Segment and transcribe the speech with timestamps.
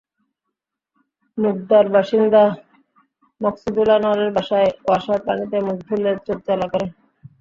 [1.37, 2.43] মুগদার বাসিন্দা
[3.41, 6.87] মকসুদুল আনোয়ারের বাসায় ওয়াসার পানিতে মুখ ধুলে চোখ জ্বালা করে।